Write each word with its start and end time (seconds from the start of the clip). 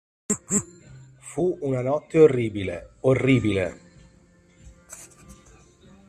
Fu 1.19 1.55
una 1.61 1.83
notte 1.83 2.17
orribile, 2.17 2.93
orribile. 3.01 3.81